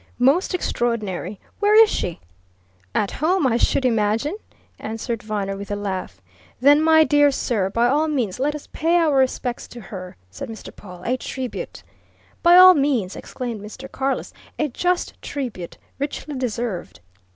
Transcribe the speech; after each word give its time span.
"Most 0.17 0.55
extraordinary! 0.55 1.39
Where 1.59 1.75
is 1.79 1.87
she?" 1.87 2.21
"At 2.95 3.11
home, 3.11 3.45
I 3.45 3.57
should 3.57 3.85
imagine," 3.85 4.35
answered 4.79 5.21
Viner 5.21 5.55
with 5.55 5.69
a 5.69 5.75
laugh. 5.75 6.23
"Then, 6.59 6.81
my 6.81 7.03
dear 7.03 7.29
sir, 7.29 7.69
by 7.69 7.87
all 7.87 8.07
means 8.07 8.39
let 8.39 8.55
us 8.55 8.67
pay 8.73 8.95
our 8.97 9.15
respects 9.15 9.67
to 9.67 9.79
her!" 9.79 10.17
said 10.31 10.49
Mr. 10.49 10.75
Pawle. 10.75 11.03
"A 11.05 11.17
tribute!" 11.17 11.83
"By 12.41 12.57
all 12.57 12.73
means!" 12.73 13.15
exclaimed 13.15 13.61
Mr. 13.61 13.91
Carless. 13.91 14.33
"A 14.57 14.69
just 14.69 15.21
tribute 15.21 15.77
richly 15.99 16.33
deserved!" 16.35 16.99